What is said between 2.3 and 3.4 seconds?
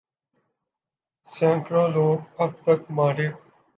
اب تک مارے